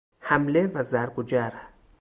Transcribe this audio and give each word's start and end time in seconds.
حمله 0.19 0.67
و 0.67 0.83
ضرب 0.83 1.19
و 1.19 1.23
جرح 1.23 1.67